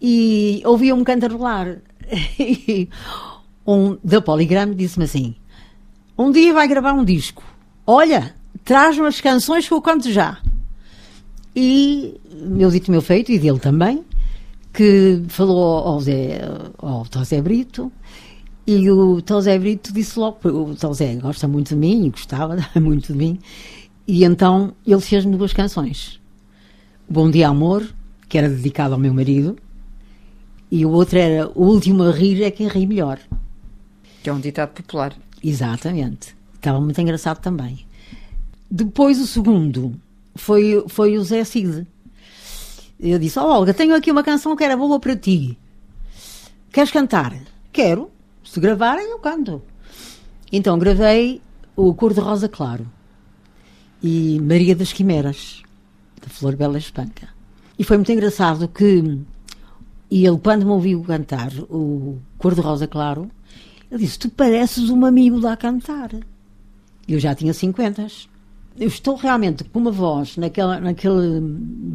[0.00, 1.78] e ouvia-me cantarolar.
[3.66, 5.34] Um da Poligram disse-me assim:
[6.18, 7.42] Um dia vai gravar um disco,
[7.86, 10.38] olha, traz-me as canções que eu canto já.
[11.56, 14.04] E meu dito, meu feito, e dele também,
[14.72, 16.42] que falou ao Zé,
[16.76, 17.90] ao José Brito,
[18.66, 23.12] e o José Brito disse logo, o José gosta muito de mim, e gostava muito
[23.12, 23.38] de mim,
[24.06, 26.20] e então ele fez-me duas canções.
[27.08, 27.86] Bom Dia Amor,
[28.28, 29.56] que era dedicado ao meu marido,
[30.70, 33.18] e o outro era O Último a Rir é quem ri melhor.
[34.22, 35.14] Que é um ditado popular.
[35.42, 36.36] Exatamente.
[36.54, 37.86] Estava muito engraçado também.
[38.70, 39.94] Depois o segundo
[40.34, 41.86] foi, foi o Zé Cid.
[42.98, 45.58] Eu disse, oh, Olga, tenho aqui uma canção que era boa para ti.
[46.72, 47.38] Queres cantar?
[47.72, 48.10] Quero.
[48.42, 49.62] Se gravarem, eu canto.
[50.50, 51.40] Então gravei
[51.76, 52.86] o Cor de Rosa Claro
[54.06, 55.62] e Maria das Quimeras,
[56.20, 57.26] da Flor Bela Espanca.
[57.78, 59.18] E foi muito engraçado que
[60.10, 63.30] e ele, quando me ouviu cantar o Cor de Rosa Claro,
[63.90, 66.10] ele disse: Tu pareces um amigo a cantar.
[67.08, 68.06] Eu já tinha 50.
[68.78, 71.40] Eu estou realmente com uma voz naquela, naquele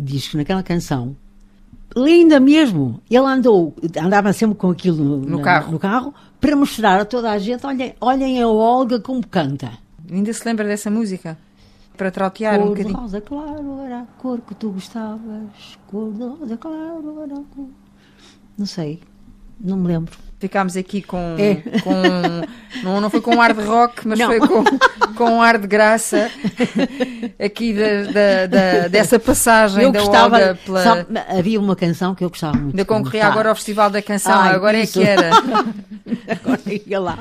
[0.01, 1.15] disco, naquela canção,
[1.95, 2.99] linda mesmo.
[3.07, 5.71] Ele andou, andava sempre com aquilo no, no na, carro.
[5.71, 9.73] no carro para mostrar a toda a gente: olhem, olhem a Olga como canta.
[10.11, 11.37] Ainda se lembra dessa música?
[11.99, 12.93] Para trautear cor um bocadinho.
[12.93, 17.43] Cor rosa claro era a cor que tu gostavas, cor de rosa claro era a
[17.53, 17.67] cor...
[18.57, 19.01] Não sei,
[19.59, 20.17] não me lembro.
[20.39, 21.35] Ficámos aqui com.
[21.37, 21.55] É.
[21.81, 21.91] com
[22.81, 24.27] não, não foi com um ar de rock, mas não.
[24.27, 24.63] foi com,
[25.15, 26.31] com um ar de graça
[27.37, 30.83] aqui da, da, da dessa passagem eu da gostava, Olga pela...
[30.83, 31.05] Só,
[31.37, 32.69] havia uma canção que eu gostava muito.
[32.69, 35.01] Ainda concorria agora ao Festival da Canção, Ai, agora isso.
[35.01, 35.29] é que era.
[36.39, 37.19] agora ia lá.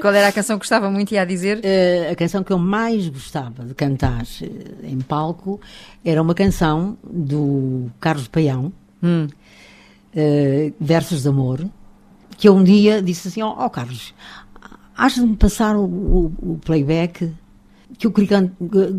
[0.00, 1.58] Qual era a canção que gostava muito e a dizer?
[1.58, 5.60] Uh, a canção que eu mais gostava de cantar uh, em palco
[6.04, 8.72] era uma canção do Carlos Paião.
[9.02, 9.26] Hum
[10.14, 11.66] uh, versos de amor,
[12.36, 14.14] que eu um dia disse assim, ó oh, oh, Carlos,
[14.96, 17.32] has de me passar o, o, o playback,
[17.98, 18.52] que eu queria,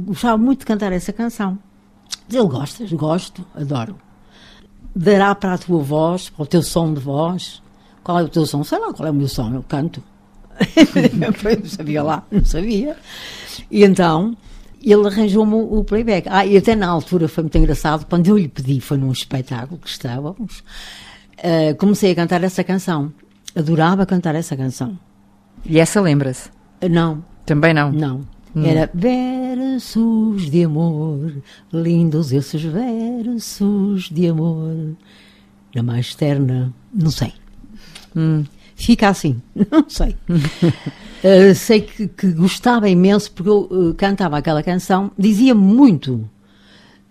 [0.06, 1.58] gostava muito de cantar essa canção.
[2.32, 2.92] Ele gostas?
[2.92, 3.96] Gosto, adoro.
[4.96, 7.62] Dará para a tua voz, para o teu som de voz.
[8.04, 8.64] Qual é o teu som?
[8.64, 10.04] Sei lá qual é o meu som, eu canto.
[11.18, 12.96] não sabia lá, não sabia.
[13.72, 14.38] E então,
[14.92, 16.28] ele arranjou-me o playback.
[16.30, 19.80] Ah, e até na altura foi muito engraçado, quando eu lhe pedi, foi num espetáculo
[19.80, 20.60] que estávamos,
[21.40, 23.14] uh, comecei a cantar essa canção.
[23.56, 24.98] Adorava cantar essa canção.
[25.66, 26.50] E essa lembra-se?
[26.82, 27.24] Uh, não.
[27.46, 27.92] Também não?
[27.92, 28.22] Não.
[28.56, 28.66] Hum.
[28.66, 31.42] Era versos de amor,
[31.72, 34.96] lindos esses versos de amor.
[35.74, 37.34] Na mais terna, não sei.
[38.16, 38.44] Hum.
[38.76, 39.42] Fica assim,
[39.72, 40.16] não sei.
[41.24, 46.30] uh, sei que, que, gostava imenso porque eu uh, cantava aquela canção, dizia muito.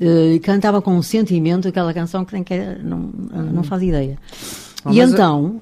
[0.01, 4.18] Uh, cantava com um sentimento aquela canção que nem quer, não, não faz ideia.
[4.85, 5.61] Oh, e então,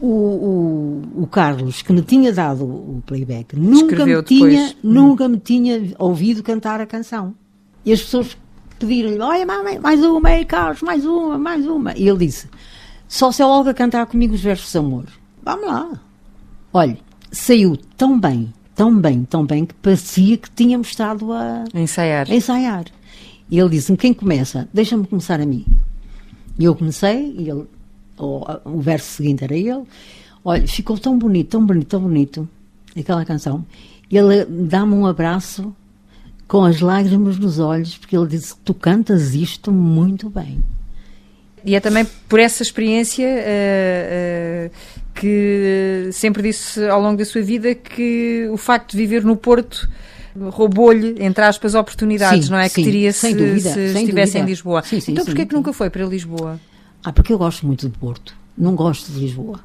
[0.00, 5.38] o, o, o, Carlos, que me tinha dado o playback, nunca me, tinha, nunca me
[5.38, 7.34] tinha ouvido cantar a canção.
[7.84, 8.36] E as pessoas
[8.78, 9.46] pediram-lhe: Olha,
[9.80, 11.96] mais uma, aí, Carlos, mais uma, mais uma.
[11.96, 12.48] E ele disse:
[13.08, 15.06] Só se a Olga cantar comigo os versos de amor.
[15.42, 16.00] Vamos lá.
[16.72, 16.98] Olha,
[17.32, 22.30] saiu tão bem, tão bem, tão bem, que parecia que tínhamos estado a, ensaiar.
[22.30, 22.84] A ensaiar.
[23.50, 24.68] E ele disse-me: Quem começa?
[24.72, 25.64] Deixa-me começar a mim.
[26.58, 27.66] E eu comecei, e ele
[28.16, 29.82] ou, o verso seguinte era ele.
[30.44, 32.48] Olha, ficou tão bonito, tão bonito, tão bonito,
[32.96, 33.64] aquela canção.
[34.10, 35.74] Ele dá-me um abraço
[36.46, 40.62] com as lágrimas nos olhos, porque ele disse: Tu cantas isto muito bem.
[41.64, 44.70] E é também por essa experiência uh, uh,
[45.14, 49.88] que sempre disse ao longo da sua vida que o facto de viver no Porto
[50.50, 52.68] roubou-lhe, entre aspas, oportunidades, sim, não é?
[52.68, 54.38] Sim, que teria se, dúvida, se estivesse dúvida.
[54.38, 54.82] em Lisboa.
[54.82, 56.58] Sim, então porquê que nunca foi para Lisboa?
[57.04, 58.34] Ah, porque eu gosto muito de Porto.
[58.56, 59.60] Não gosto de Lisboa.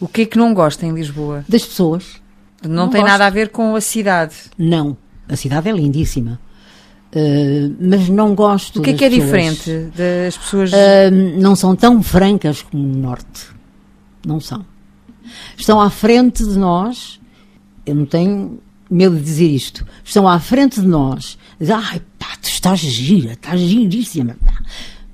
[0.00, 1.44] O que é que não gosta em Lisboa?
[1.48, 2.20] Das pessoas.
[2.62, 3.12] Não, não tem gosto.
[3.12, 4.34] nada a ver com a cidade.
[4.56, 4.96] Não.
[5.28, 6.40] A cidade é lindíssima.
[7.14, 8.78] Uh, mas não gosto.
[8.78, 9.26] O que é que é pessoas.
[9.26, 10.72] diferente das pessoas?
[10.72, 13.48] Uh, não são tão francas como no Norte.
[14.26, 14.64] Não são.
[15.56, 17.20] Estão à frente de nós.
[17.84, 18.58] Eu não tenho
[18.90, 19.86] medo de dizer isto.
[20.02, 21.36] Estão à frente de nós.
[21.60, 24.36] Dizem, ai pá, tu estás gira, estás giríssima.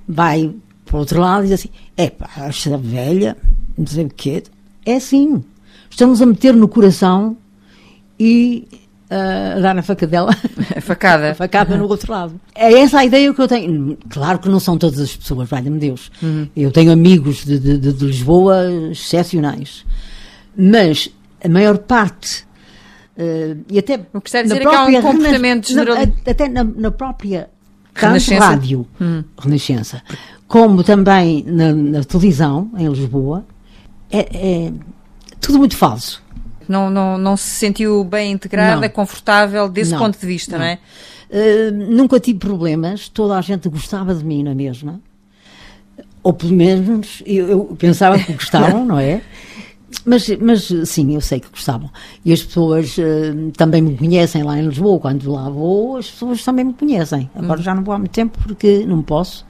[0.07, 3.37] Vai para o outro lado e diz assim: é pá, esta velha,
[3.77, 4.43] não sei o quê.
[4.87, 5.43] É assim.
[5.91, 7.37] Estamos a meter no coração
[8.21, 8.69] e
[9.11, 10.35] a dar na facadela.
[10.77, 11.31] A facada.
[11.33, 12.41] a facada no outro lado.
[12.55, 13.97] É essa a ideia que eu tenho.
[14.09, 16.11] Claro que não são todas as pessoas, valha-me Deus.
[16.23, 16.49] Uhum.
[16.57, 19.85] Eu tenho amigos de, de, de, Lisboa excepcionais.
[20.57, 21.11] Mas
[21.43, 22.47] a maior parte.
[23.17, 25.97] Uh, e até o que está a dizer é que há um comportamento general...
[26.25, 27.51] até na, na própria
[27.93, 28.45] Renascença.
[28.45, 29.25] rádio hum.
[29.37, 30.01] Renascença
[30.49, 33.45] como também na, na televisão, em Lisboa,
[34.11, 34.21] é,
[34.67, 34.73] é,
[35.39, 36.23] tudo muito falso.
[36.69, 38.89] Não, não, não se sentiu bem integrada, não.
[38.89, 40.79] confortável desse não, ponto de vista, não, não é?
[41.31, 45.01] Uh, nunca tive problemas, toda a gente gostava de mim na mesma.
[46.23, 49.23] Ou pelo menos eu, eu pensava que gostavam, não é?
[50.05, 51.91] Mas, mas sim, eu sei que gostavam.
[52.25, 54.99] E as pessoas uh, também me conhecem lá em Lisboa.
[54.99, 57.31] Quando lá vou, as pessoas também me conhecem.
[57.35, 57.63] Agora hum.
[57.63, 59.47] já não vou há muito tempo porque não posso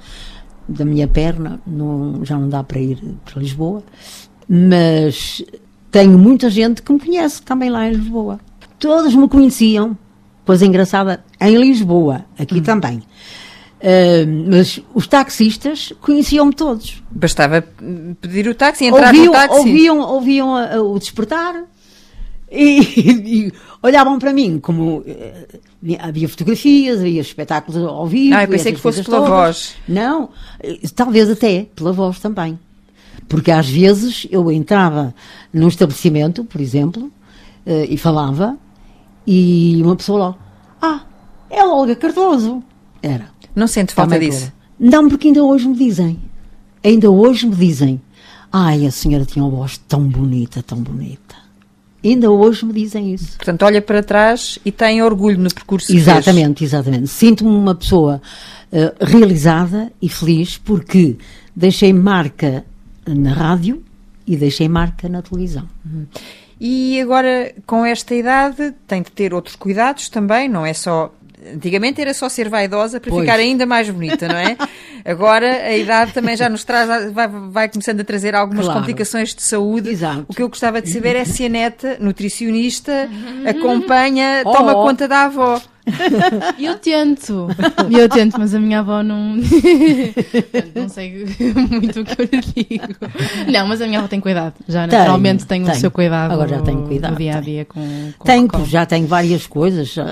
[0.68, 3.82] da minha perna, não, já não dá para ir para Lisboa,
[4.46, 5.42] mas
[5.90, 8.38] tenho muita gente que me conhece também lá em Lisboa.
[8.78, 9.96] Todos me conheciam,
[10.44, 12.62] coisa engraçada, em Lisboa, aqui hum.
[12.62, 13.02] também.
[13.78, 17.02] Uh, mas os taxistas conheciam-me todos.
[17.10, 17.62] Bastava
[18.20, 19.58] pedir o táxi, entrar ouviam, no táxi.
[19.58, 21.64] Ouviam, ouviam a, a, o despertar
[22.50, 22.80] e,
[23.46, 25.46] e, olhavam para mim como eh,
[26.00, 28.36] havia fotografias, havia espetáculos ao vivo.
[28.36, 29.30] Ah, eu pensei que fosse pela todas.
[29.30, 29.76] voz.
[29.86, 32.58] Não, eh, talvez até pela voz também.
[33.26, 35.14] Porque às vezes eu entrava
[35.52, 37.10] num estabelecimento, por exemplo,
[37.66, 38.56] eh, e falava,
[39.26, 40.34] e uma pessoa lá,
[40.80, 41.02] ah,
[41.50, 42.62] é Olga Cardoso.
[43.02, 43.28] Era.
[43.54, 44.52] Não sente falta também disso?
[44.78, 46.18] Não, porque ainda hoje me dizem.
[46.82, 48.00] Ainda hoje me dizem.
[48.52, 51.36] Ai, a senhora tinha uma voz tão bonita, tão bonita.
[52.02, 53.36] Ainda hoje me dizem isso.
[53.36, 57.08] Portanto, olha para trás e tem orgulho no percurso Exatamente, exatamente.
[57.08, 58.22] Sinto-me uma pessoa
[58.72, 61.16] uh, realizada e feliz porque
[61.54, 62.64] deixei marca
[63.14, 63.82] na rádio
[64.26, 65.68] e deixei marca na televisão.
[65.84, 66.06] Uhum.
[66.60, 71.12] E agora, com esta idade, tem de ter outros cuidados também, não é só
[71.54, 73.22] Antigamente era só ser vaidosa para pois.
[73.22, 74.56] ficar ainda mais bonita, não é?
[75.04, 78.80] Agora a idade também já nos traz, vai, vai começando a trazer algumas claro.
[78.80, 79.88] complicações de saúde.
[79.88, 80.26] Exato.
[80.28, 83.08] O que eu gostava de saber é se a neta, nutricionista,
[83.46, 84.82] acompanha, oh, toma oh.
[84.82, 85.62] conta da avó.
[86.58, 87.48] Eu tento,
[87.90, 89.36] eu tento, mas a minha avó não.
[90.74, 91.24] não sei
[91.70, 92.94] muito o que eu lhe digo.
[93.50, 94.54] Não, mas a minha avó tem cuidado.
[94.68, 96.32] Já tem, naturalmente tem, tem, o seu cuidado.
[96.32, 97.12] Agora já tenho cuidado.
[97.12, 98.12] No dia a dia com.
[98.18, 100.02] com tenho, já tenho várias coisas uh,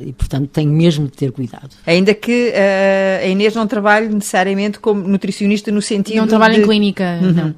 [0.00, 1.70] e, portanto, tenho mesmo de ter cuidado.
[1.86, 6.16] Ainda que uh, a Inês não trabalhe necessariamente como nutricionista no sentido.
[6.16, 6.60] Não trabalha de...
[6.60, 7.32] em clínica, uhum.
[7.32, 7.54] não.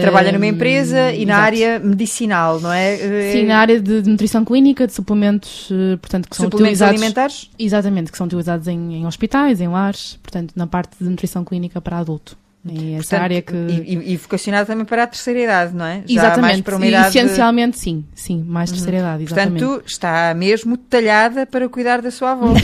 [0.00, 2.96] Trabalha numa empresa e na área medicinal, não é?
[3.32, 7.00] Sim, na área de, de nutrição clínica, de suplementos, eh, portanto, que são suplementos utilizados...
[7.00, 7.50] alimentares?
[7.58, 11.80] Exatamente, que são utilizados em, em hospitais, em lares, portanto, na parte de nutrição clínica
[11.80, 12.38] para adulto.
[12.68, 13.54] E essa Portanto, área que.
[13.54, 16.02] E, e, vocacionada também para a terceira idade, não é?
[16.06, 16.40] Já exatamente.
[16.40, 17.16] Mais para uma idade...
[17.16, 18.04] Essencialmente, sim.
[18.14, 18.76] Sim, mais uhum.
[18.76, 19.64] terceira idade, exatamente.
[19.64, 22.54] Portanto, está mesmo talhada para cuidar da sua avó.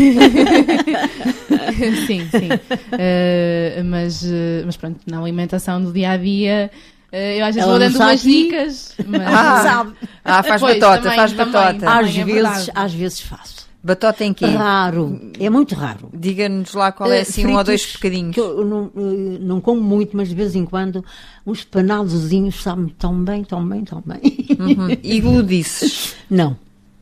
[2.07, 2.49] sim, sim.
[2.49, 4.25] Uh, mas,
[4.67, 6.71] mas pronto, na alimentação do dia a dia.
[7.13, 8.45] Uh, eu às vezes Ela vou dando umas aqui.
[8.45, 8.95] dicas.
[9.07, 9.23] Mas...
[9.23, 9.87] Ah,
[10.25, 11.75] ah, faz pois, batota, também, faz batota.
[11.75, 13.63] Também, às, é vezes, às vezes faço.
[13.85, 14.47] Batota em quê?
[14.47, 16.09] Raro, é muito raro.
[16.15, 18.37] Diga-nos lá qual é eh, assim um ou dois bocadinhos.
[18.37, 21.05] eu não, uh, não, como muito, mas de vez em quando
[21.45, 24.21] uns panadozinhos sabem tão bem, tão bem, tão bem.
[24.59, 24.97] Uhum.
[25.03, 26.15] E gludices?
[26.31, 26.57] Não,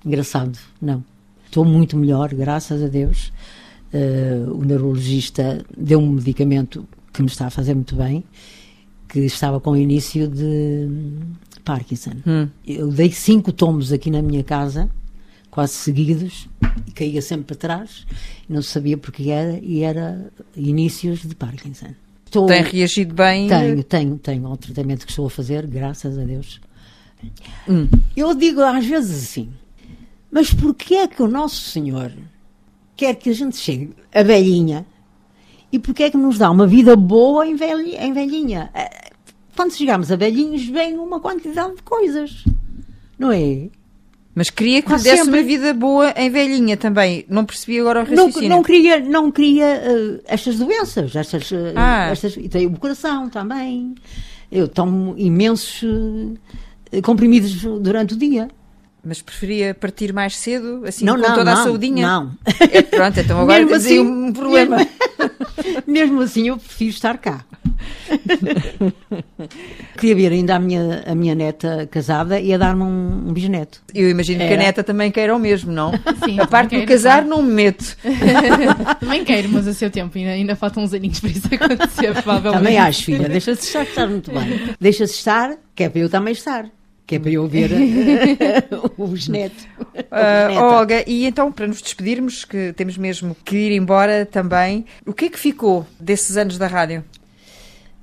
[0.04, 1.04] engraçado, não.
[1.44, 3.30] Estou muito melhor, graças a Deus.
[3.92, 8.24] Uh, o neurologista deu um medicamento que me está a fazer muito bem,
[9.10, 10.88] que estava com o início de
[11.64, 12.14] Parkinson.
[12.26, 12.48] Hum.
[12.66, 14.88] Eu dei cinco tomos aqui na minha casa
[15.50, 16.48] quase seguidos
[16.86, 18.06] e caía sempre para trás,
[18.48, 21.88] não sabia porque era e era inícios de Parkinson.
[22.24, 23.48] Estou, Tem reagido bem?
[23.48, 26.60] Tenho, tenho, tenho ao tratamento que estou a fazer, graças a Deus.
[27.68, 27.88] Hum.
[28.16, 29.50] Eu digo às vezes assim,
[30.30, 32.12] mas porquê é que o Nosso Senhor
[32.96, 34.86] quer que a gente chegue a velhinha
[35.72, 38.04] e porquê é que nos dá uma vida boa em, velhinha?
[38.04, 38.70] Em velhinha?
[38.74, 39.10] Eh,
[39.56, 42.44] quando chegamos a velhinhos vem uma quantidade de coisas,
[43.18, 43.68] não é?
[44.34, 45.40] Mas queria que lhe desse sempre...
[45.40, 47.24] uma vida boa em velhinha também.
[47.28, 48.48] Não percebi agora o raciocínio.
[48.48, 51.14] Não, não queria, não queria uh, estas doenças.
[51.14, 52.08] Estas, uh, ah.
[52.10, 53.94] estas, e tenho o coração também.
[54.50, 58.48] Eu tomo imensos uh, comprimidos durante o dia.
[59.04, 62.06] Mas preferia partir mais cedo, assim, não, com não, toda não, a saudinha?
[62.06, 62.32] Não.
[62.70, 64.76] É, pronto, então agora mesmo assim, um problema.
[65.86, 67.44] Mesmo, assim, eu prefiro estar cá.
[69.98, 73.82] Queria ver ainda a minha, a minha neta casada e a dar-me um, um, bisneto.
[73.94, 74.48] Eu imagino Era.
[74.48, 75.92] que a neta também queira o mesmo, não?
[76.24, 77.96] Sim, a parte do casar não me meto.
[79.00, 82.58] também quero, mas a seu tempo ainda, ainda faltam uns aninhos para isso acontecer, provavelmente.
[82.58, 84.60] Também acho, filha, deixa-se estar, estar muito bem.
[84.80, 86.66] Deixa-se estar, que é para eu também estar
[87.10, 87.72] que é para eu ver
[88.96, 89.66] o bisneto.
[89.82, 95.12] Uh, Olga, e então, para nos despedirmos, que temos mesmo que ir embora também, o
[95.12, 97.02] que é que ficou desses anos da rádio?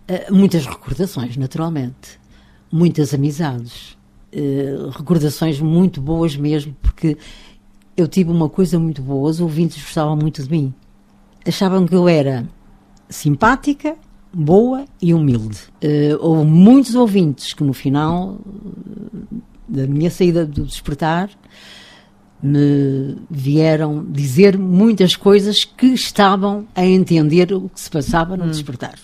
[0.10, 2.20] Uh, muitas recordações, naturalmente.
[2.70, 3.98] Muitas amizades.
[4.34, 7.18] Uh, recordações muito boas mesmo, porque
[7.96, 10.74] eu tive uma coisa muito boa, os ouvintes gostavam muito de mim.
[11.48, 12.46] Achavam que eu era
[13.10, 13.96] simpática,
[14.34, 15.60] boa e humilde.
[15.84, 18.40] Uh, houve muitos ouvintes que no final
[19.68, 21.30] da minha saída do despertar
[22.42, 28.52] me vieram dizer muitas coisas que estavam a entender o que se passava no hum.
[28.52, 28.96] despertar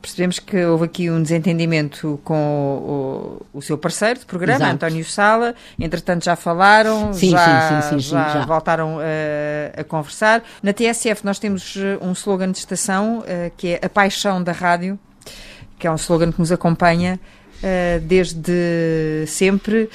[0.00, 4.74] percebemos que houve aqui um desentendimento com o, o, seu parceiro de programa, Exato.
[4.74, 5.54] António Sala.
[5.78, 9.00] Entretanto, já falaram, sim, já, sim, sim, já, já, voltaram uh,
[9.76, 10.42] a conversar.
[10.62, 14.52] Na TSF, nós temos eh, um slogan de estação uh, que é A Paixão da
[14.52, 14.98] Rádio,
[15.78, 17.18] que é um slogan que nos acompanha
[18.02, 19.88] desde sempre.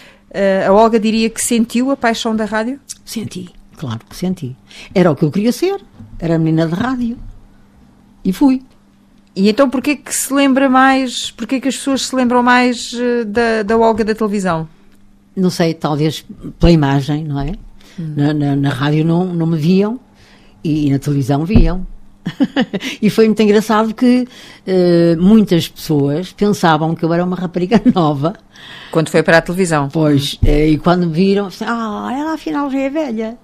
[0.68, 2.80] a Olga diria que sentiu a paixão da rádio?
[3.06, 4.58] Senti, claro que senti.
[4.94, 5.80] Era o que eu queria ser,
[6.18, 7.18] era menina de rádio.
[8.24, 8.64] E fui.
[9.40, 13.24] E então porquê que se lembra mais, porquê que as pessoas se lembram mais eh,
[13.24, 14.68] da, da Olga da televisão?
[15.34, 16.26] Não sei, talvez
[16.60, 17.54] pela imagem, não é?
[17.98, 18.16] Hum.
[18.18, 19.98] Na, na, na, rádio não, não me viam
[20.62, 21.88] e na televisão viam.
[23.02, 24.28] e foi muito engraçado que
[24.68, 28.34] uh, muitas pessoas pensavam que eu era uma rapariga nova.
[28.92, 29.88] Quando foi para a televisão?
[29.88, 33.38] Pois, uh, e quando viram, assim, ah, ela afinal já é velha.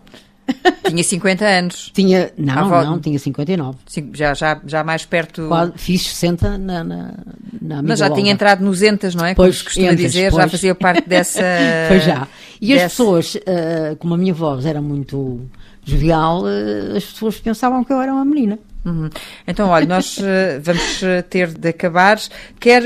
[0.87, 1.91] Tinha 50 anos.
[1.93, 3.77] Tinha, não, não, tinha 59.
[4.13, 5.47] Já, já, já mais perto.
[5.47, 7.13] Quase, fiz 60 na, na,
[7.61, 9.33] na Mas já tinha entrado nos entas, não é?
[9.33, 10.43] Pois, Como costuma entas, dizer, pois.
[10.43, 11.41] já fazia parte dessa.
[11.89, 12.27] pois já.
[12.61, 12.85] E dessa...
[12.85, 15.41] as pessoas, uh, como a minha voz era muito
[15.83, 18.59] jovial, uh, as pessoas pensavam que eu era uma menina.
[18.85, 19.09] Uhum.
[19.47, 22.19] Então, olha, nós uh, vamos ter de acabar.
[22.59, 22.83] Quer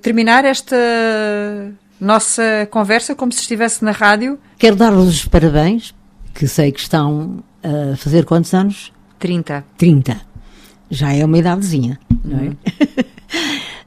[0.00, 0.76] terminar esta
[2.00, 4.38] nossa conversa como se estivesse na rádio?
[4.58, 5.92] Quero dar-vos os parabéns
[6.36, 8.92] que sei que estão a fazer quantos anos?
[9.18, 9.64] 30.
[9.78, 10.20] 30.
[10.90, 12.48] Já é uma idadezinha, não é?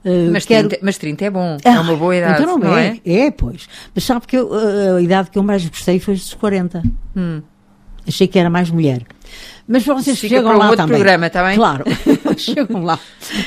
[0.03, 0.67] Uh, mas, quero...
[0.67, 3.27] 30, mas 30 é bom, ah, é uma boa idade, então não, é, é?
[3.27, 3.69] É, pois.
[3.93, 4.49] Mas sabe que eu,
[4.95, 6.81] a idade que eu mais gostei foi dos 40.
[7.15, 7.41] Hum.
[8.07, 9.05] Achei que era mais mulher.
[9.67, 10.95] Mas vocês Fica chegam lá um também.
[10.95, 11.55] programa, bem?
[11.55, 11.85] Claro,
[12.35, 12.99] chegam lá.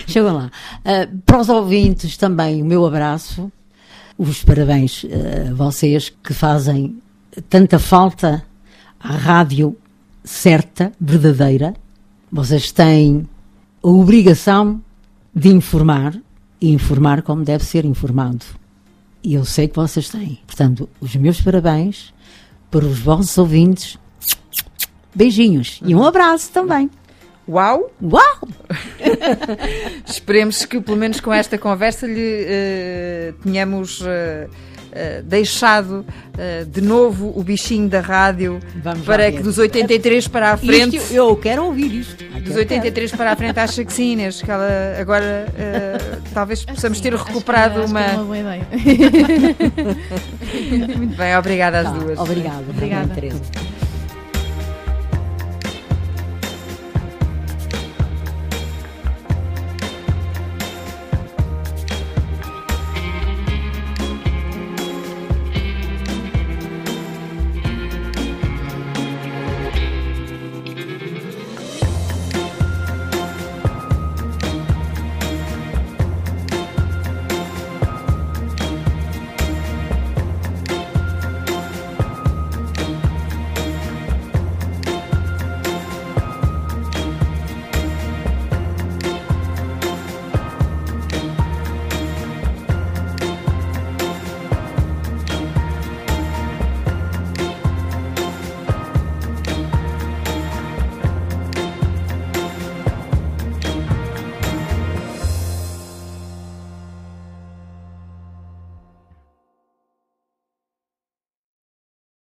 [0.07, 0.51] Chegam lá.
[0.79, 3.51] Uh, para os ouvintes também o meu abraço,
[4.17, 6.97] os parabéns uh, a vocês que fazem
[7.51, 8.45] tanta falta
[9.03, 9.77] à rádio
[10.25, 11.75] certa, verdadeira.
[12.31, 13.29] Vocês têm
[13.83, 14.81] a obrigação
[15.35, 16.17] de informar
[16.61, 18.45] e informar como deve ser informado.
[19.23, 20.39] E eu sei que vocês têm.
[20.47, 22.15] Portanto, os meus parabéns
[22.71, 23.99] para os vossos ouvintes.
[25.15, 26.91] Beijinhos e um abraço também.
[27.49, 27.93] Uau!
[28.01, 28.49] Uau!
[30.07, 34.49] Esperemos que, pelo menos com esta conversa, lhe uh, tenhamos uh,
[34.93, 36.05] uh, deixado
[36.71, 40.97] de novo o bichinho da rádio Vamos para que dos 83 para a frente.
[40.97, 42.25] Isto, eu quero ouvir isto.
[42.41, 43.19] Dos 83 quero.
[43.19, 44.41] para a frente, acha que sim, Inês?
[44.41, 45.47] Que ela agora
[46.33, 48.03] talvez possamos ter recuperado acho uma.
[48.03, 48.67] Que é uma boa ideia.
[50.97, 52.19] Muito bem, obrigada às tá, duas.
[52.19, 53.43] Obrigada, obrigada, Teresa.